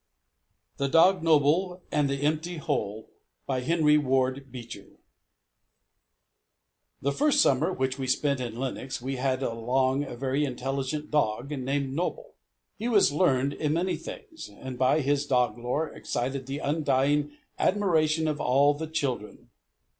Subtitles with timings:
[0.77, 3.11] _THE DOG NOBLE AND THE EMPTY HOLE
[3.47, 3.67] The
[7.13, 11.93] first summer which we spent in Lenox we had along a very intelligent dog, named
[11.93, 12.33] Noble.
[12.77, 18.27] He was learned in many things, and by his dog lore excited the undying admiration
[18.27, 19.51] of all the children.